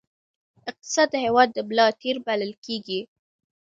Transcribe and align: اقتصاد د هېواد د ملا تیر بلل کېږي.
اقتصاد 0.69 1.07
د 1.11 1.15
هېواد 1.25 1.47
د 1.53 1.57
ملا 1.67 1.87
تیر 2.01 2.17
بلل 2.25 2.53
کېږي. 2.65 3.01